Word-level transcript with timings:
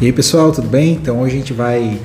E 0.00 0.06
aí 0.06 0.12
pessoal, 0.12 0.50
tudo 0.50 0.66
bem? 0.66 0.94
Então 0.94 1.20
hoje 1.20 1.36
a 1.36 1.38
gente 1.38 1.52
vai 1.52 2.00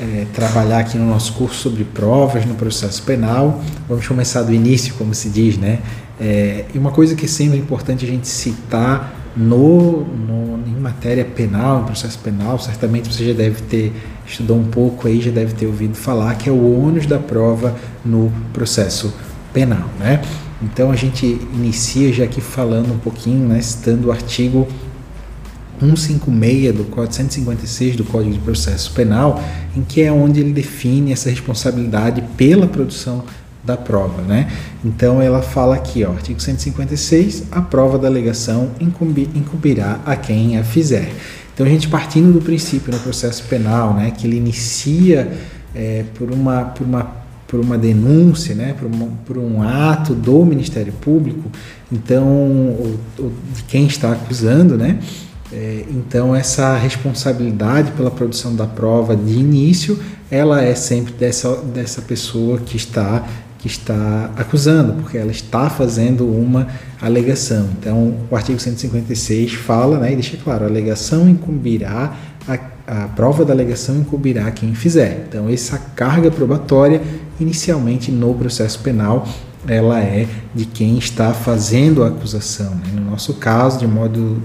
é, 0.00 0.26
trabalhar 0.34 0.80
aqui 0.80 0.98
no 0.98 1.06
nosso 1.06 1.34
curso 1.34 1.54
sobre 1.54 1.84
provas 1.84 2.44
no 2.44 2.56
processo 2.56 3.00
penal. 3.04 3.62
Vamos 3.88 4.06
começar 4.08 4.42
do 4.42 4.52
início, 4.52 4.92
como 4.94 5.14
se 5.14 5.28
diz, 5.28 5.56
né? 5.56 5.78
É, 6.20 6.64
e 6.74 6.78
uma 6.78 6.90
coisa 6.90 7.14
que 7.14 7.26
é 7.26 7.28
sempre 7.28 7.56
importante 7.56 8.04
a 8.04 8.08
gente 8.08 8.26
citar 8.26 9.14
no, 9.36 10.04
no, 10.04 10.66
em 10.66 10.80
matéria 10.80 11.24
penal, 11.24 11.82
em 11.82 11.84
processo 11.84 12.18
penal, 12.18 12.58
certamente 12.58 13.14
você 13.14 13.28
já 13.28 13.32
deve 13.32 13.62
ter 13.62 13.92
estudou 14.26 14.58
um 14.58 14.64
pouco 14.64 15.06
aí, 15.06 15.20
já 15.20 15.30
deve 15.30 15.54
ter 15.54 15.66
ouvido 15.66 15.94
falar, 15.94 16.34
que 16.34 16.48
é 16.48 16.52
o 16.52 16.84
ônus 16.84 17.06
da 17.06 17.20
prova 17.20 17.76
no 18.04 18.32
processo 18.52 19.14
penal, 19.52 19.88
né? 20.00 20.20
Então 20.60 20.90
a 20.90 20.96
gente 20.96 21.24
inicia 21.54 22.12
já 22.12 22.24
aqui 22.24 22.40
falando 22.40 22.92
um 22.92 22.98
pouquinho, 22.98 23.46
né, 23.46 23.60
citando 23.60 24.08
o 24.08 24.12
artigo 24.12 24.66
156 25.80 26.74
do 26.74 26.84
Código 26.84 27.14
156 27.14 27.96
do 27.96 28.04
Código 28.04 28.32
de 28.32 28.40
Processo 28.40 28.92
Penal, 28.92 29.42
em 29.76 29.82
que 29.82 30.02
é 30.02 30.12
onde 30.12 30.40
ele 30.40 30.52
define 30.52 31.12
essa 31.12 31.30
responsabilidade 31.30 32.22
pela 32.36 32.66
produção 32.66 33.24
da 33.64 33.76
prova, 33.76 34.22
né? 34.22 34.50
Então 34.84 35.20
ela 35.20 35.42
fala 35.42 35.74
aqui, 35.76 36.04
ó, 36.04 36.12
artigo 36.12 36.40
156, 36.40 37.44
a 37.50 37.60
prova 37.60 37.98
da 37.98 38.08
alegação 38.08 38.70
incumbirá 38.80 40.00
a 40.06 40.16
quem 40.16 40.56
a 40.58 40.64
fizer. 40.64 41.12
Então 41.52 41.66
a 41.66 41.68
gente 41.68 41.88
partindo 41.88 42.32
do 42.32 42.40
princípio 42.40 42.92
no 42.92 42.98
processo 43.00 43.44
penal, 43.44 43.92
né, 43.92 44.12
que 44.16 44.26
ele 44.26 44.36
inicia 44.36 45.30
é, 45.74 46.04
por 46.14 46.30
uma 46.30 46.64
por 46.64 46.86
uma 46.86 47.18
por 47.48 47.60
uma 47.60 47.78
denúncia, 47.78 48.54
né, 48.54 48.74
por, 48.78 48.86
uma, 48.86 49.08
por 49.24 49.38
um 49.38 49.62
ato 49.62 50.14
do 50.14 50.44
Ministério 50.44 50.92
Público, 50.92 51.50
então 51.90 52.26
o, 52.26 53.00
o, 53.18 53.32
quem 53.66 53.86
está 53.86 54.12
acusando, 54.12 54.76
né, 54.76 54.98
é, 55.52 55.84
então, 55.88 56.34
essa 56.34 56.76
responsabilidade 56.76 57.92
pela 57.92 58.10
produção 58.10 58.54
da 58.54 58.66
prova 58.66 59.16
de 59.16 59.32
início, 59.32 59.98
ela 60.30 60.62
é 60.62 60.74
sempre 60.74 61.14
dessa, 61.14 61.56
dessa 61.56 62.02
pessoa 62.02 62.58
que 62.58 62.76
está, 62.76 63.26
que 63.58 63.66
está 63.66 64.30
acusando, 64.36 64.94
porque 64.94 65.16
ela 65.16 65.30
está 65.30 65.70
fazendo 65.70 66.26
uma 66.26 66.68
alegação. 67.00 67.70
Então, 67.78 68.14
o 68.30 68.36
artigo 68.36 68.60
156 68.60 69.54
fala, 69.54 69.98
né, 69.98 70.12
e 70.12 70.16
deixa 70.16 70.36
claro, 70.36 70.64
a 70.64 70.68
alegação 70.68 71.28
incumbirá, 71.28 72.14
a, 72.46 73.04
a 73.04 73.08
prova 73.08 73.42
da 73.42 73.54
alegação 73.54 73.96
incumbirá 73.96 74.50
quem 74.50 74.74
fizer. 74.74 75.24
Então, 75.28 75.48
essa 75.48 75.78
carga 75.78 76.30
probatória, 76.30 77.00
inicialmente 77.40 78.12
no 78.12 78.34
processo 78.34 78.80
penal, 78.80 79.26
ela 79.66 80.00
é 80.00 80.26
de 80.54 80.66
quem 80.66 80.98
está 80.98 81.32
fazendo 81.32 82.04
a 82.04 82.08
acusação. 82.08 82.70
Né? 82.70 82.92
No 82.94 83.10
nosso 83.10 83.34
caso, 83.34 83.78
de 83.78 83.86
modo 83.86 84.42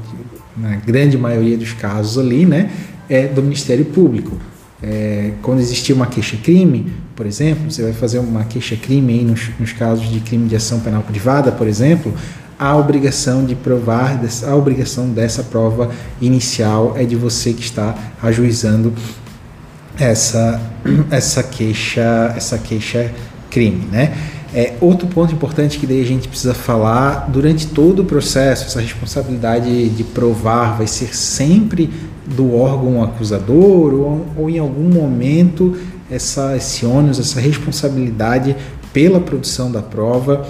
na 0.56 0.76
grande 0.76 1.18
maioria 1.18 1.58
dos 1.58 1.74
casos 1.74 2.18
ali, 2.18 2.46
né, 2.46 2.70
é 3.10 3.28
do 3.28 3.42
Ministério 3.42 3.86
Público. 3.86 4.38
É, 4.82 5.32
quando 5.42 5.60
existia 5.60 5.96
uma 5.96 6.08
queixa-crime, 6.08 6.92
por 7.16 7.26
exemplo, 7.26 7.72
você 7.72 7.82
vai 7.82 7.94
fazer 7.94 8.20
uma 8.20 8.44
queixa-crime 8.44 9.24
nos, 9.24 9.50
nos, 9.58 9.72
casos 9.72 10.10
de 10.10 10.20
crime 10.20 10.48
de 10.50 10.56
ação 10.56 10.82
penal 10.82 11.02
privada, 11.04 11.52
por 11.54 11.68
exemplo, 11.68 12.14
a 12.60 12.76
obrigação 12.76 13.46
de 13.46 13.56
provar, 13.56 14.20
a 14.46 14.56
obrigação 14.56 15.10
dessa 15.10 15.44
prova 15.44 15.90
inicial 16.22 16.96
é 16.98 17.06
de 17.06 17.16
você 17.16 17.54
que 17.54 17.62
está 17.62 17.96
ajuizando 18.22 18.94
essa, 19.98 20.62
essa 21.10 21.44
queixa, 21.44 22.34
essa 22.36 22.58
queixa-crime, 23.54 23.88
né? 23.92 24.14
É, 24.56 24.74
outro 24.80 25.08
ponto 25.08 25.34
importante 25.34 25.80
que 25.80 25.88
daí 25.88 26.02
a 26.02 26.06
gente 26.06 26.28
precisa 26.28 26.54
falar, 26.54 27.28
durante 27.32 27.68
todo 27.68 28.04
o 28.04 28.06
processo, 28.06 28.66
essa 28.66 28.80
responsabilidade 28.80 29.90
de 29.90 30.04
provar 30.04 30.78
vai 30.78 30.86
ser 30.86 31.16
sempre 31.16 31.90
do 32.28 32.56
órgão 32.56 33.02
acusador 33.02 33.94
ou, 33.94 34.26
ou 34.38 34.50
em 34.50 34.60
algum 34.60 34.90
momento 34.90 35.76
essa, 36.10 36.56
esse 36.56 36.86
ônus, 36.86 37.20
essa 37.20 37.40
responsabilidade 37.40 38.56
pela 38.94 39.20
produção 39.20 39.72
da 39.72 39.82
prova 39.82 40.46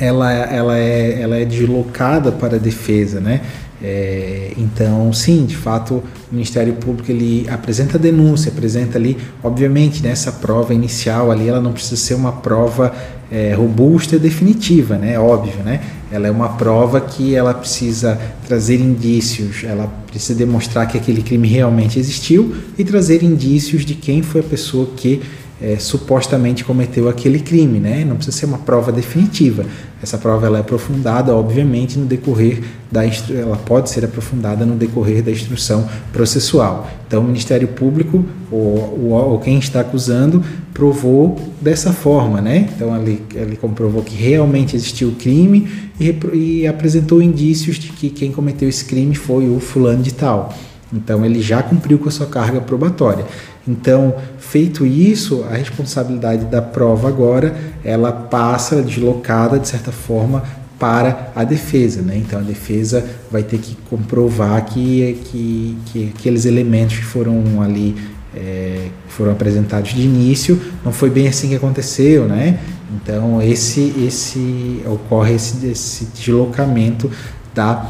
ela, 0.00 0.32
ela, 0.32 0.78
é, 0.78 1.20
ela 1.20 1.36
é 1.36 1.44
deslocada 1.44 2.32
para 2.32 2.56
a 2.56 2.58
defesa, 2.58 3.20
né? 3.20 3.42
É, 3.82 4.52
então, 4.56 5.12
sim, 5.12 5.44
de 5.44 5.56
fato, 5.56 5.94
o 5.94 6.04
Ministério 6.30 6.74
Público 6.74 7.10
ele 7.10 7.48
apresenta 7.50 7.98
denúncia, 7.98 8.52
apresenta 8.52 8.96
ali, 8.96 9.18
obviamente, 9.42 10.02
nessa 10.02 10.30
prova 10.30 10.72
inicial 10.72 11.32
ali, 11.32 11.48
ela 11.48 11.60
não 11.60 11.72
precisa 11.72 11.96
ser 11.96 12.14
uma 12.14 12.32
prova 12.32 12.94
é, 13.30 13.54
robusta 13.54 14.16
e 14.16 14.18
definitiva, 14.18 14.96
né? 14.96 15.18
Óbvio, 15.18 15.64
né? 15.64 15.80
Ela 16.12 16.28
é 16.28 16.30
uma 16.30 16.50
prova 16.50 17.00
que 17.00 17.34
ela 17.34 17.54
precisa 17.54 18.20
trazer 18.46 18.78
indícios, 18.78 19.64
ela 19.64 19.90
precisa 20.06 20.38
demonstrar 20.38 20.86
que 20.86 20.98
aquele 20.98 21.22
crime 21.22 21.48
realmente 21.48 21.98
existiu 21.98 22.54
e 22.78 22.84
trazer 22.84 23.22
indícios 23.22 23.84
de 23.84 23.94
quem 23.94 24.22
foi 24.22 24.42
a 24.42 24.44
pessoa 24.44 24.86
que 24.94 25.22
é, 25.62 25.76
supostamente 25.78 26.64
cometeu 26.64 27.08
aquele 27.08 27.38
crime, 27.38 27.78
né? 27.78 28.04
Não 28.04 28.16
precisa 28.16 28.36
ser 28.36 28.46
uma 28.46 28.58
prova 28.58 28.90
definitiva. 28.90 29.64
Essa 30.02 30.18
prova 30.18 30.46
ela 30.46 30.58
é 30.58 30.60
aprofundada, 30.60 31.34
obviamente, 31.34 31.96
no 31.96 32.04
decorrer 32.04 32.60
da 32.90 33.02
ela 33.04 33.56
pode 33.56 33.88
ser 33.88 34.04
aprofundada 34.04 34.66
no 34.66 34.74
decorrer 34.74 35.22
da 35.22 35.30
instrução 35.30 35.88
processual. 36.12 36.90
Então, 37.06 37.20
o 37.22 37.24
Ministério 37.24 37.68
Público 37.68 38.24
ou, 38.50 39.10
ou, 39.10 39.12
ou 39.12 39.38
quem 39.38 39.58
está 39.58 39.80
acusando 39.80 40.42
provou 40.74 41.38
dessa 41.60 41.92
forma, 41.92 42.40
né? 42.40 42.68
Então, 42.74 42.94
ele, 43.00 43.22
ele 43.34 43.56
comprovou 43.56 44.02
que 44.02 44.16
realmente 44.16 44.74
existiu 44.74 45.10
o 45.10 45.12
crime 45.12 45.68
e, 46.00 46.14
e 46.34 46.66
apresentou 46.66 47.22
indícios 47.22 47.76
de 47.76 47.88
que 47.88 48.10
quem 48.10 48.32
cometeu 48.32 48.68
esse 48.68 48.84
crime 48.84 49.14
foi 49.14 49.48
o 49.48 49.60
fulano 49.60 50.02
de 50.02 50.12
tal. 50.12 50.52
Então, 50.92 51.24
ele 51.24 51.40
já 51.40 51.62
cumpriu 51.62 51.98
com 51.98 52.08
a 52.08 52.12
sua 52.12 52.26
carga 52.26 52.60
probatória. 52.60 53.24
Então, 53.66 54.14
feito 54.38 54.84
isso, 54.84 55.44
a 55.50 55.54
responsabilidade 55.54 56.44
da 56.46 56.60
prova 56.60 57.08
agora, 57.08 57.56
ela 57.84 58.12
passa 58.12 58.82
deslocada 58.82 59.58
de 59.58 59.68
certa 59.68 59.92
forma 59.92 60.42
para 60.82 61.30
a 61.36 61.44
defesa, 61.44 62.02
né? 62.02 62.16
Então 62.16 62.40
a 62.40 62.42
defesa 62.42 63.06
vai 63.30 63.44
ter 63.44 63.58
que 63.58 63.76
comprovar 63.88 64.64
que, 64.64 65.16
que, 65.26 65.78
que 65.86 66.12
aqueles 66.12 66.44
elementos 66.44 66.98
que 66.98 67.04
foram 67.04 67.62
ali 67.62 67.94
é, 68.34 68.88
foram 69.06 69.30
apresentados 69.30 69.92
de 69.92 70.02
início 70.02 70.60
não 70.84 70.90
foi 70.90 71.08
bem 71.08 71.28
assim 71.28 71.48
que 71.50 71.54
aconteceu, 71.54 72.26
né? 72.26 72.58
Então 72.96 73.40
esse 73.40 73.94
esse 74.04 74.82
ocorre 74.84 75.34
esse, 75.34 75.64
esse 75.68 76.06
deslocamento 76.06 77.08
da 77.54 77.88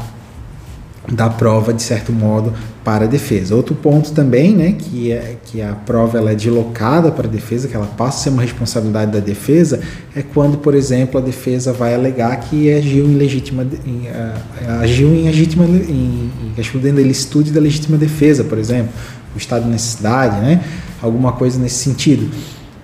da 1.11 1.29
prova 1.29 1.73
de 1.73 1.81
certo 1.81 2.13
modo 2.13 2.53
para 2.83 3.05
a 3.05 3.07
defesa. 3.07 3.55
Outro 3.55 3.75
ponto 3.75 4.11
também, 4.11 4.55
né, 4.55 4.73
que 4.77 5.11
é 5.11 5.37
que 5.45 5.61
a 5.61 5.73
prova 5.73 6.17
ela 6.17 6.31
é 6.31 6.35
deslocada 6.35 7.11
para 7.11 7.27
a 7.27 7.29
defesa, 7.29 7.67
que 7.67 7.75
ela 7.75 7.85
passa 7.85 8.19
a 8.19 8.23
ser 8.23 8.29
uma 8.29 8.41
responsabilidade 8.41 9.11
da 9.11 9.19
defesa, 9.19 9.81
é 10.15 10.21
quando, 10.21 10.57
por 10.57 10.73
exemplo, 10.73 11.19
a 11.19 11.23
defesa 11.23 11.73
vai 11.73 11.93
alegar 11.93 12.35
que 12.39 12.71
agiu 12.73 13.05
em 13.05 13.15
legítima 13.15 13.65
em, 13.85 14.07
uh, 14.07 14.81
agiu 14.81 15.09
em 15.13 15.25
legítima 15.25 15.65
em, 15.65 16.31
dentro 16.55 16.79
da 16.79 17.01
ilicitude 17.01 17.51
da 17.51 17.59
legítima 17.59 17.97
defesa, 17.97 18.43
por 18.43 18.57
exemplo, 18.57 18.91
o 19.35 19.37
estado 19.37 19.63
de 19.63 19.71
necessidade, 19.71 20.39
né, 20.39 20.63
alguma 21.01 21.33
coisa 21.33 21.59
nesse 21.59 21.83
sentido. 21.83 22.29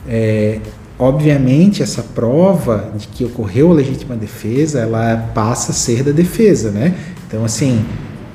É, 0.08 0.60
obviamente 0.98 1.82
essa 1.82 2.04
prova 2.04 2.92
de 2.98 3.08
que 3.08 3.24
ocorreu 3.24 3.72
a 3.72 3.76
legítima 3.76 4.16
defesa, 4.16 4.80
ela 4.80 5.32
passa 5.34 5.72
a 5.72 5.76
ser 5.76 6.04
da 6.04 6.12
defesa, 6.12 6.72
né? 6.72 6.94
Então 7.28 7.46
assim, 7.46 7.86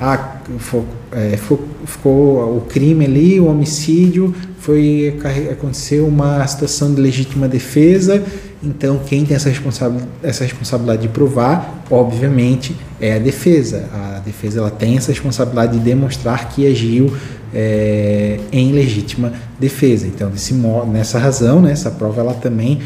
ah, 0.00 0.40
é, 1.12 1.36
ficou, 1.86 2.56
o 2.56 2.64
crime 2.68 3.04
ali, 3.04 3.40
o 3.40 3.46
homicídio, 3.46 4.34
foi 4.58 5.18
aconteceu 5.50 6.06
uma 6.06 6.46
situação 6.46 6.94
de 6.94 7.00
legítima 7.00 7.46
defesa, 7.46 8.22
então 8.62 9.00
quem 9.06 9.24
tem 9.24 9.36
essa, 9.36 9.50
responsabilidade, 9.50 10.10
essa 10.22 10.42
responsabilidade 10.44 11.02
de 11.02 11.08
provar, 11.08 11.84
obviamente, 11.90 12.74
é 13.00 13.14
a 13.14 13.18
defesa. 13.18 13.88
A 13.92 14.20
defesa 14.24 14.60
ela 14.60 14.70
tem 14.70 14.96
essa 14.96 15.12
responsabilidade 15.12 15.78
de 15.78 15.84
demonstrar 15.84 16.48
que 16.48 16.66
agiu 16.66 17.14
é, 17.54 18.40
em 18.50 18.72
legítima 18.72 19.32
defesa. 19.60 20.06
Então, 20.06 20.30
desse 20.30 20.54
modo, 20.54 20.90
nessa 20.90 21.18
razão, 21.18 21.60
né, 21.60 21.72
essa 21.72 21.90
prova 21.90 22.20
ela 22.20 22.34
também 22.34 22.80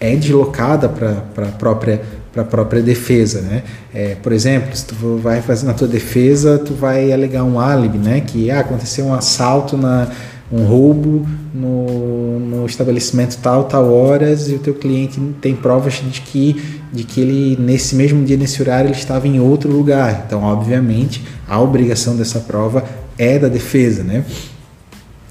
é 0.00 0.14
deslocada 0.14 0.88
para 0.88 1.48
a 1.48 1.52
própria 1.52 2.00
para 2.38 2.42
a 2.42 2.44
própria 2.44 2.82
defesa, 2.82 3.40
né? 3.40 3.62
É, 3.92 4.14
por 4.22 4.32
exemplo, 4.32 4.76
se 4.76 4.86
tu 4.86 4.94
vai 5.22 5.42
fazer 5.42 5.66
na 5.66 5.74
tua 5.74 5.88
defesa, 5.88 6.58
tu 6.58 6.74
vai 6.74 7.12
alegar 7.12 7.42
um 7.42 7.58
álibi, 7.58 7.98
né? 7.98 8.20
Que 8.20 8.50
ah, 8.50 8.60
aconteceu 8.60 9.06
um 9.06 9.14
assalto 9.14 9.76
na 9.76 10.08
um 10.50 10.64
roubo 10.64 11.26
no, 11.52 12.40
no 12.40 12.66
estabelecimento 12.66 13.36
tal, 13.42 13.64
tal 13.64 13.92
horas 13.92 14.48
e 14.48 14.54
o 14.54 14.58
teu 14.58 14.72
cliente 14.72 15.20
tem 15.42 15.54
provas 15.54 16.02
de 16.10 16.22
que 16.22 16.78
de 16.90 17.04
que 17.04 17.20
ele 17.20 17.54
nesse 17.60 17.94
mesmo 17.94 18.24
dia 18.24 18.36
nesse 18.38 18.62
horário 18.62 18.88
ele 18.88 18.96
estava 18.96 19.28
em 19.28 19.40
outro 19.40 19.70
lugar. 19.70 20.24
Então, 20.26 20.42
obviamente, 20.42 21.22
a 21.46 21.60
obrigação 21.60 22.16
dessa 22.16 22.40
prova 22.40 22.82
é 23.18 23.38
da 23.38 23.48
defesa, 23.48 24.02
né? 24.02 24.24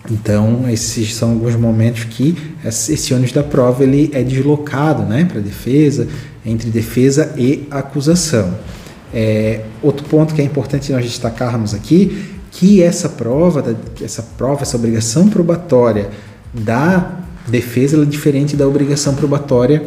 Então, 0.09 0.69
esses 0.69 1.13
são 1.13 1.31
alguns 1.31 1.55
momentos 1.55 2.05
que 2.05 2.37
esse 2.65 3.13
ônus 3.13 3.31
da 3.31 3.43
prova 3.43 3.83
ele 3.83 4.09
é 4.13 4.23
deslocado 4.23 5.03
né, 5.03 5.25
para 5.25 5.39
a 5.39 5.41
defesa, 5.41 6.07
entre 6.45 6.69
defesa 6.69 7.33
e 7.37 7.67
acusação. 7.69 8.53
É, 9.13 9.61
outro 9.81 10.05
ponto 10.07 10.33
que 10.33 10.41
é 10.41 10.45
importante 10.45 10.91
nós 10.91 11.03
destacarmos 11.03 11.73
aqui, 11.73 12.25
que 12.51 12.81
essa 12.81 13.09
prova, 13.09 13.63
essa 14.01 14.23
prova, 14.37 14.63
essa 14.63 14.77
obrigação 14.77 15.29
probatória 15.29 16.09
da 16.53 17.19
defesa 17.47 18.01
é 18.01 18.05
diferente 18.05 18.55
da 18.55 18.67
obrigação 18.67 19.13
probatória 19.13 19.83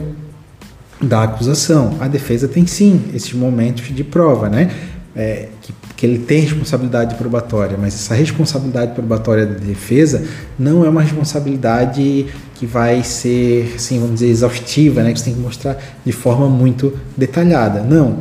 da 1.01 1.25
acusação. 1.25 1.97
A 1.99 2.09
defesa 2.09 2.47
tem 2.47 2.67
sim 2.67 3.05
esses 3.15 3.33
momentos 3.33 3.95
de 3.95 4.05
prova, 4.05 4.49
né? 4.49 4.71
É, 5.15 5.49
que, 5.61 5.75
que, 5.97 6.07
ele 6.07 6.21
tem 6.21 6.43
responsabilidade 6.43 7.17
probatória, 7.17 7.77
mas 7.77 7.95
essa 7.95 8.15
responsabilidade 8.15 8.95
probatória 8.95 9.45
da 9.45 9.59
defesa 9.59 10.23
não 10.57 10.85
é 10.85 10.89
uma 10.89 11.03
responsabilidade 11.03 12.27
que 12.55 12.65
vai 12.65 13.03
ser, 13.03 13.73
assim, 13.75 13.99
vamos 13.99 14.21
dizer, 14.21 14.29
exaustiva, 14.29 15.03
né? 15.03 15.13
Que 15.13 15.19
você 15.19 15.25
tem 15.25 15.35
que 15.35 15.41
mostrar 15.41 15.83
de 16.05 16.13
forma 16.13 16.49
muito 16.49 16.97
detalhada. 17.17 17.83
Não. 17.83 18.19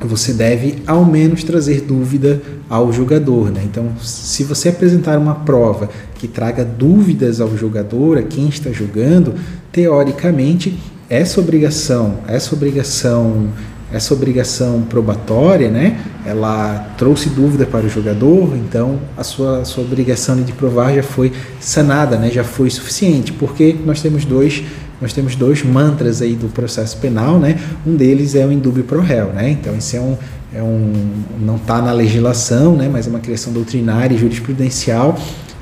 Você 0.00 0.32
deve 0.32 0.82
ao 0.86 1.04
menos 1.04 1.44
trazer 1.44 1.82
dúvida 1.82 2.42
ao 2.68 2.92
jogador, 2.92 3.50
né? 3.50 3.62
Então, 3.64 3.92
se 4.02 4.42
você 4.42 4.70
apresentar 4.70 5.18
uma 5.18 5.36
prova 5.36 5.88
que 6.16 6.26
traga 6.26 6.64
dúvidas 6.64 7.40
ao 7.40 7.56
jogador, 7.56 8.18
a 8.18 8.22
quem 8.22 8.48
está 8.48 8.72
jogando, 8.72 9.34
teoricamente 9.70 10.78
essa 11.08 11.40
obrigação, 11.40 12.18
essa 12.26 12.54
obrigação, 12.54 13.48
essa 13.96 14.14
obrigação 14.14 14.82
probatória, 14.82 15.70
né? 15.70 15.98
Ela 16.24 16.94
trouxe 16.96 17.28
dúvida 17.28 17.66
para 17.66 17.86
o 17.86 17.88
jogador, 17.88 18.56
então 18.56 18.98
a 19.16 19.24
sua, 19.24 19.64
sua 19.64 19.84
obrigação 19.84 20.40
de 20.42 20.52
provar 20.52 20.94
já 20.94 21.02
foi 21.02 21.32
sanada, 21.58 22.16
né? 22.16 22.30
Já 22.30 22.44
foi 22.44 22.70
suficiente, 22.70 23.32
porque 23.32 23.76
nós 23.84 24.00
temos 24.00 24.24
dois 24.24 24.62
nós 24.98 25.12
temos 25.12 25.36
dois 25.36 25.62
mantras 25.62 26.22
aí 26.22 26.34
do 26.34 26.48
processo 26.48 26.96
penal, 26.96 27.38
né? 27.38 27.58
Um 27.86 27.94
deles 27.94 28.34
é 28.34 28.46
o 28.46 28.52
indúbio 28.52 28.82
pro 28.84 29.00
réu, 29.00 29.26
né? 29.26 29.50
Então 29.50 29.76
esse 29.76 29.96
é 29.96 30.00
um, 30.00 30.16
é 30.54 30.62
um 30.62 30.92
não 31.38 31.56
está 31.56 31.82
na 31.82 31.92
legislação, 31.92 32.76
né? 32.76 32.88
Mas 32.90 33.06
é 33.06 33.10
uma 33.10 33.20
criação 33.20 33.52
doutrinária 33.52 34.14
e 34.14 34.18
jurisprudencial 34.18 35.18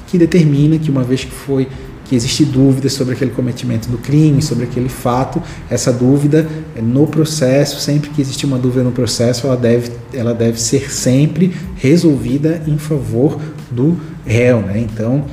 que 0.07 0.17
determina 0.17 0.79
que 0.79 0.89
uma 0.89 1.03
vez 1.03 1.25
que 1.25 1.33
foi 1.33 1.67
que 2.05 2.15
existe 2.15 2.45
dúvida 2.45 2.89
sobre 2.89 3.15
aquele 3.15 3.31
cometimento 3.31 3.89
do 3.89 3.99
crime, 3.99 4.43
sobre 4.43 4.65
aquele 4.65 4.89
fato, 4.89 5.43
essa 5.71 5.93
dúvida 5.93 6.47
é 6.77 6.83
no 6.83 7.07
processo, 7.07 7.81
sempre 7.81 8.11
que 8.11 8.21
existe 8.21 8.45
uma 8.45 8.59
dúvida 8.59 8.85
no 8.85 8.93
processo, 8.93 9.47
ela 9.47 9.57
deve, 9.57 9.91
ela 10.13 10.35
deve 10.35 10.61
ser 10.61 10.93
sempre 10.93 11.55
resolvida 11.77 12.63
em 12.67 12.79
favor 12.79 13.41
do 13.71 13.99
réu, 14.27 14.61
né? 14.61 14.79
Então, 14.79 15.25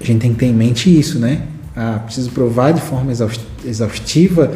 a 0.00 0.04
gente 0.04 0.20
tem 0.20 0.32
que 0.32 0.38
ter 0.38 0.46
em 0.46 0.54
mente 0.54 0.98
isso, 0.98 1.18
né? 1.18 1.42
Ah, 1.76 2.00
preciso 2.04 2.30
provar 2.30 2.72
de 2.72 2.80
forma 2.80 3.12
exaustiva 3.64 4.52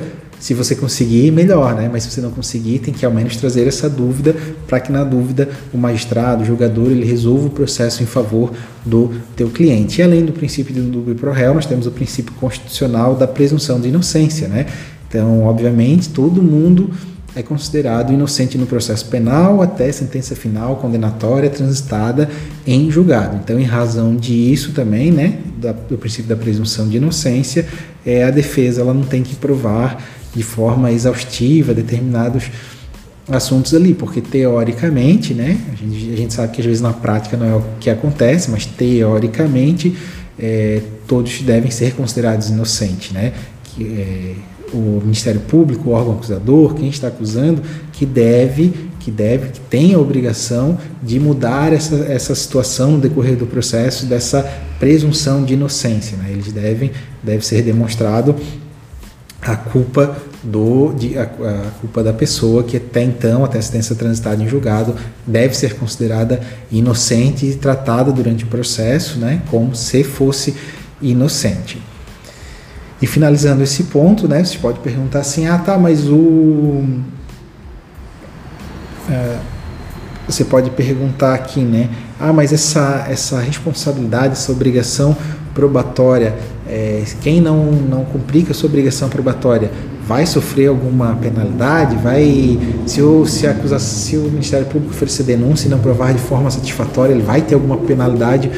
se 0.46 0.54
você 0.54 0.76
conseguir, 0.76 1.32
melhor, 1.32 1.74
né? 1.74 1.90
Mas 1.92 2.04
se 2.04 2.10
você 2.12 2.20
não 2.20 2.30
conseguir, 2.30 2.78
tem 2.78 2.94
que 2.94 3.04
ao 3.04 3.10
menos 3.10 3.34
trazer 3.34 3.66
essa 3.66 3.90
dúvida 3.90 4.32
para 4.68 4.78
que 4.78 4.92
na 4.92 5.02
dúvida 5.02 5.48
o 5.74 5.76
magistrado, 5.76 6.44
o 6.44 6.46
jogador, 6.46 6.88
ele 6.88 7.04
resolva 7.04 7.48
o 7.48 7.50
processo 7.50 8.00
em 8.00 8.06
favor 8.06 8.52
do 8.84 9.10
teu 9.34 9.50
cliente. 9.50 10.00
E 10.00 10.04
além 10.04 10.24
do 10.24 10.32
princípio 10.32 10.72
do 10.72 10.82
dúbio 10.82 11.16
pro 11.16 11.32
réu, 11.32 11.52
nós 11.52 11.66
temos 11.66 11.88
o 11.88 11.90
princípio 11.90 12.32
constitucional 12.34 13.16
da 13.16 13.26
presunção 13.26 13.80
de 13.80 13.88
inocência, 13.88 14.46
né? 14.46 14.66
Então, 15.08 15.42
obviamente, 15.42 16.10
todo 16.10 16.40
mundo 16.40 16.92
é 17.34 17.42
considerado 17.42 18.12
inocente 18.12 18.56
no 18.56 18.66
processo 18.66 19.06
penal 19.06 19.60
até 19.60 19.90
sentença 19.90 20.36
final 20.36 20.76
condenatória 20.76 21.50
transitada 21.50 22.30
em 22.64 22.88
julgado. 22.88 23.40
Então, 23.42 23.58
em 23.58 23.64
razão 23.64 24.14
disso 24.14 24.70
também, 24.70 25.10
né, 25.10 25.38
do 25.88 25.98
princípio 25.98 26.28
da 26.28 26.36
presunção 26.36 26.88
de 26.88 26.98
inocência, 26.98 27.66
é, 28.06 28.22
a 28.22 28.30
defesa 28.30 28.80
ela 28.80 28.94
não 28.94 29.02
tem 29.02 29.24
que 29.24 29.34
provar 29.34 30.00
de 30.36 30.42
forma 30.42 30.92
exaustiva 30.92 31.72
determinados 31.72 32.50
assuntos 33.28 33.74
ali, 33.74 33.94
porque 33.94 34.20
teoricamente, 34.20 35.34
né, 35.34 35.58
a 35.72 35.76
gente, 35.76 36.12
a 36.12 36.16
gente 36.16 36.34
sabe 36.34 36.52
que 36.52 36.60
às 36.60 36.66
vezes 36.66 36.80
na 36.80 36.92
prática 36.92 37.36
não 37.36 37.46
é 37.46 37.54
o 37.56 37.64
que 37.80 37.90
acontece, 37.90 38.50
mas 38.50 38.66
teoricamente 38.66 39.96
é, 40.38 40.80
todos 41.08 41.40
devem 41.40 41.70
ser 41.70 41.94
considerados 41.94 42.50
inocentes, 42.50 43.10
né, 43.10 43.32
que, 43.64 43.84
é, 43.84 44.34
o 44.72 45.00
Ministério 45.00 45.40
Público, 45.40 45.90
o 45.90 45.92
órgão 45.92 46.14
acusador, 46.14 46.74
quem 46.74 46.88
está 46.88 47.08
acusando, 47.08 47.62
que 47.92 48.04
deve, 48.04 48.72
que 49.00 49.10
deve, 49.10 49.48
que 49.50 49.60
tem 49.60 49.94
a 49.94 49.98
obrigação 49.98 50.76
de 51.02 51.18
mudar 51.18 51.72
essa, 51.72 51.94
essa 52.08 52.34
situação 52.34 52.92
no 52.92 52.98
decorrer 52.98 53.36
do 53.36 53.46
processo 53.46 54.06
dessa 54.06 54.42
presunção 54.78 55.44
de 55.44 55.54
inocência, 55.54 56.16
né, 56.16 56.30
eles 56.30 56.52
devem, 56.52 56.92
deve 57.22 57.44
ser 57.44 57.62
demonstrado 57.62 58.36
a 59.46 59.56
culpa 59.56 60.16
do 60.42 60.92
de, 60.92 61.16
a, 61.16 61.22
a, 61.22 61.70
culpa 61.80 62.02
da 62.02 62.12
pessoa 62.12 62.64
que 62.64 62.76
até 62.76 63.02
então, 63.02 63.44
até 63.44 63.58
a 63.58 63.62
sentença 63.62 63.94
transitada 63.94 64.42
em 64.42 64.48
julgado, 64.48 64.94
deve 65.26 65.56
ser 65.56 65.74
considerada 65.74 66.40
inocente 66.70 67.46
e 67.46 67.54
tratada 67.54 68.12
durante 68.12 68.44
o 68.44 68.46
processo, 68.48 69.18
né, 69.18 69.42
como 69.50 69.74
se 69.74 70.02
fosse 70.02 70.54
inocente. 71.00 71.80
E 73.00 73.06
finalizando 73.06 73.62
esse 73.62 73.84
ponto, 73.84 74.26
né, 74.26 74.42
você 74.42 74.58
pode 74.58 74.80
perguntar 74.80 75.20
assim, 75.20 75.46
ah, 75.46 75.58
tá, 75.58 75.78
mas 75.78 76.08
o 76.08 76.84
é, 79.08 79.38
você 80.28 80.44
pode 80.44 80.70
perguntar 80.70 81.34
aqui, 81.34 81.60
né, 81.60 81.88
ah, 82.18 82.32
mas 82.32 82.52
essa 82.52 83.06
essa 83.08 83.38
responsabilidade, 83.38 84.32
essa 84.32 84.50
obrigação 84.50 85.16
probatória, 85.56 86.36
é, 86.68 87.02
quem 87.22 87.40
não, 87.40 87.72
não 87.72 88.04
cumprir 88.04 88.44
com 88.44 88.50
a 88.50 88.54
sua 88.54 88.68
obrigação 88.68 89.08
probatória 89.08 89.70
vai 90.06 90.26
sofrer 90.26 90.68
alguma 90.68 91.16
penalidade? 91.16 91.96
Vai, 91.96 92.58
se 92.86 93.00
o, 93.00 93.24
se, 93.24 93.46
a 93.46 93.52
acusação, 93.52 93.88
se 93.88 94.16
o 94.18 94.30
Ministério 94.30 94.66
Público 94.66 94.94
oferecer 94.94 95.22
denúncia 95.22 95.66
e 95.66 95.70
não 95.70 95.78
provar 95.78 96.12
de 96.12 96.20
forma 96.20 96.50
satisfatória, 96.50 97.14
ele 97.14 97.22
vai 97.22 97.40
ter 97.40 97.54
alguma 97.54 97.78
penalidade 97.78 98.50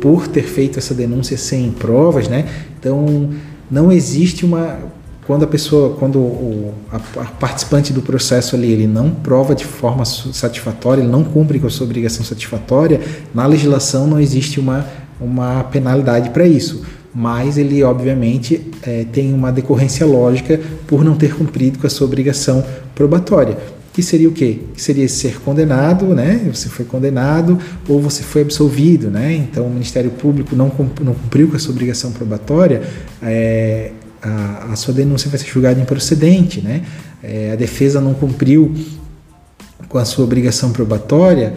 por 0.00 0.26
ter 0.26 0.44
feito 0.44 0.78
essa 0.78 0.94
denúncia 0.94 1.36
sem 1.36 1.70
provas, 1.70 2.26
né? 2.26 2.46
Então, 2.78 3.30
não 3.70 3.92
existe 3.92 4.44
uma 4.44 4.78
quando 5.26 5.42
a 5.42 5.46
pessoa, 5.48 5.96
quando 5.96 6.20
o 6.20 6.72
a, 6.90 6.96
a 6.96 7.24
participante 7.24 7.92
do 7.92 8.00
processo 8.00 8.54
ali, 8.54 8.70
ele 8.70 8.86
não 8.86 9.10
prova 9.10 9.56
de 9.56 9.64
forma 9.64 10.04
satisfatória, 10.04 11.02
ele 11.02 11.10
não 11.10 11.24
cumpre 11.24 11.58
com 11.58 11.66
a 11.66 11.70
sua 11.70 11.84
obrigação 11.84 12.24
satisfatória, 12.24 13.00
na 13.34 13.44
legislação 13.44 14.06
não 14.06 14.20
existe 14.20 14.60
uma 14.60 14.86
uma 15.20 15.64
penalidade 15.64 16.30
para 16.30 16.46
isso, 16.46 16.82
mas 17.14 17.56
ele 17.56 17.82
obviamente 17.82 18.70
é, 18.82 19.04
tem 19.10 19.32
uma 19.32 19.50
decorrência 19.50 20.04
lógica 20.04 20.60
por 20.86 21.02
não 21.04 21.16
ter 21.16 21.34
cumprido 21.34 21.78
com 21.78 21.86
a 21.86 21.90
sua 21.90 22.06
obrigação 22.06 22.64
probatória. 22.94 23.56
Que 23.92 24.02
seria 24.02 24.28
o 24.28 24.32
quê? 24.32 24.58
Que 24.74 24.82
seria 24.82 25.08
ser 25.08 25.40
condenado, 25.40 26.14
né? 26.14 26.50
Você 26.52 26.68
foi 26.68 26.84
condenado 26.84 27.58
ou 27.88 27.98
você 27.98 28.22
foi 28.22 28.42
absolvido, 28.42 29.08
né? 29.08 29.32
Então 29.32 29.64
o 29.64 29.70
Ministério 29.70 30.10
Público 30.10 30.54
não, 30.54 30.70
não 31.00 31.14
cumpriu 31.14 31.48
com 31.48 31.56
a 31.56 31.58
sua 31.58 31.72
obrigação 31.72 32.12
probatória, 32.12 32.82
é, 33.22 33.92
a, 34.20 34.72
a, 34.72 34.76
sua 34.76 34.92
denúncia 34.92 35.30
vai 35.30 35.38
ser 35.38 35.46
julgada 35.46 35.80
improcedente, 35.80 36.60
né? 36.60 36.82
É, 37.22 37.52
a 37.52 37.56
defesa 37.56 37.98
não 37.98 38.12
cumpriu 38.12 38.74
com 39.88 39.96
a 39.96 40.04
sua 40.04 40.24
obrigação 40.24 40.72
probatória, 40.72 41.54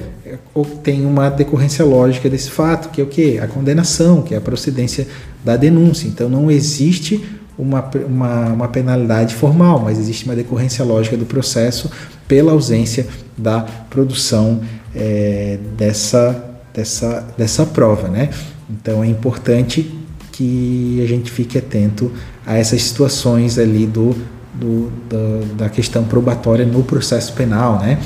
tem 0.84 1.06
uma 1.06 1.30
decorrência 1.30 1.84
lógica 1.86 2.30
desse 2.30 2.50
fato, 2.50 2.90
que 2.90 3.02
é 3.02 3.04
o 3.04 3.08
que? 3.08 3.40
A 3.40 3.48
condenação, 3.48 4.22
que 4.22 4.34
é 4.34 4.38
a 4.38 4.42
procedência 4.42 5.08
da 5.44 5.56
denúncia. 5.56 6.08
Então 6.08 6.30
não 6.30 6.50
existe 6.52 7.24
uma, 7.58 7.90
uma, 8.08 8.46
uma, 8.48 8.68
penalidade 8.68 9.36
formal, 9.36 9.80
mas 9.80 10.00
existe 10.00 10.26
uma 10.26 10.36
decorrência 10.36 10.84
lógica 10.86 11.18
do 11.18 11.26
processo 11.26 11.92
pela 12.28 12.54
ausência 12.54 13.06
da 13.38 13.62
produção 13.90 14.62
é, 14.96 15.60
dessa, 15.78 16.52
dessa, 16.74 17.28
dessa 17.38 17.66
prova. 17.66 18.08
Né? 18.08 18.30
Então 18.70 19.04
é 19.04 19.08
importante 19.08 19.94
que 20.32 21.02
a 21.04 21.08
gente 21.08 21.30
fique 21.30 21.58
atento 21.58 22.12
a 22.46 22.58
essas 22.58 22.82
situações 22.82 23.60
ali 23.60 23.86
do, 23.86 24.16
do, 24.54 24.90
da, 25.10 25.66
da 25.66 25.70
questão 25.70 26.06
probatória 26.06 26.66
no 26.66 26.84
processo 26.84 27.34
penal. 27.34 27.80
Né? 27.80 28.00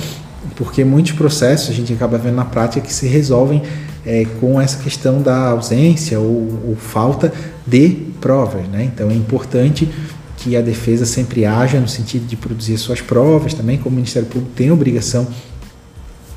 Porque 0.55 0.83
muitos 0.83 1.13
processos 1.13 1.69
a 1.69 1.73
gente 1.73 1.93
acaba 1.93 2.17
vendo 2.17 2.35
na 2.35 2.45
prática 2.45 2.85
que 2.85 2.93
se 2.93 3.07
resolvem 3.07 3.62
é, 4.05 4.25
com 4.39 4.59
essa 4.59 4.81
questão 4.81 5.21
da 5.21 5.50
ausência 5.50 6.19
ou, 6.19 6.62
ou, 6.67 6.75
falta 6.75 7.33
de 7.65 7.89
provas, 8.19 8.67
né? 8.67 8.83
Então 8.83 9.09
é 9.09 9.13
importante 9.13 9.89
que 10.38 10.57
a 10.57 10.62
defesa 10.62 11.05
sempre 11.05 11.45
haja 11.45 11.79
no 11.79 11.88
sentido 11.88 12.25
de 12.25 12.35
produzir 12.35 12.77
suas 12.77 13.00
provas, 13.00 13.53
também 13.53 13.77
como 13.77 13.93
o 13.93 13.95
Ministério 13.95 14.27
Público 14.27 14.51
tem 14.55 14.69
a 14.69 14.73
obrigação 14.73 15.25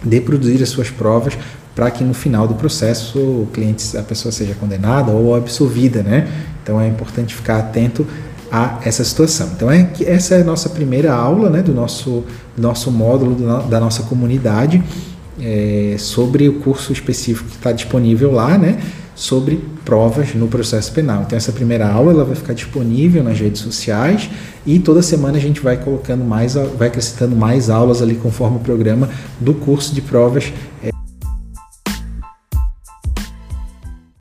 de 0.02 0.20
produzir 0.20 0.62
as 0.62 0.68
suas 0.68 0.90
provas 0.90 1.36
para 1.75 1.90
que 1.90 2.04
no 2.04 2.14
final 2.14 2.46
do 2.46 2.54
processo 2.54 3.18
o 3.18 3.48
cliente, 3.52 3.96
a 3.96 4.02
pessoa 4.02 4.32
seja 4.32 4.54
condenada 4.54 5.10
ou 5.10 5.34
absolvida, 5.34 6.02
né? 6.02 6.28
Então 6.62 6.80
é 6.80 6.86
importante 6.86 7.34
ficar 7.34 7.58
atento 7.58 8.06
a 8.50 8.80
essa 8.84 9.04
situação. 9.04 9.50
Então 9.54 9.70
é 9.70 9.84
que 9.84 10.04
essa 10.04 10.34
é 10.34 10.40
a 10.40 10.44
nossa 10.44 10.68
primeira 10.68 11.12
aula, 11.12 11.50
né, 11.50 11.62
do 11.62 11.72
nosso 11.72 12.24
nosso 12.56 12.90
módulo 12.90 13.34
da 13.68 13.78
nossa 13.78 14.02
comunidade 14.04 14.82
é, 15.40 15.96
sobre 15.98 16.48
o 16.48 16.60
curso 16.60 16.92
específico 16.92 17.48
que 17.48 17.56
está 17.56 17.72
disponível 17.72 18.32
lá, 18.32 18.56
né, 18.56 18.80
sobre 19.14 19.62
provas 19.84 20.34
no 20.34 20.48
processo 20.48 20.92
penal. 20.92 21.22
Então 21.26 21.36
essa 21.36 21.52
primeira 21.52 21.88
aula 21.88 22.12
ela 22.12 22.24
vai 22.24 22.34
ficar 22.34 22.52
disponível 22.52 23.22
nas 23.22 23.38
redes 23.38 23.62
sociais 23.62 24.28
e 24.66 24.78
toda 24.78 25.02
semana 25.02 25.38
a 25.38 25.40
gente 25.40 25.60
vai 25.60 25.76
colocando 25.76 26.24
mais, 26.24 26.54
vai 26.54 26.88
acrescentando 26.88 27.36
mais 27.36 27.70
aulas 27.70 28.02
ali 28.02 28.14
conforme 28.14 28.56
o 28.56 28.60
programa 28.60 29.08
do 29.40 29.54
curso 29.54 29.94
de 29.94 30.00
provas. 30.00 30.52
É, 30.82 30.95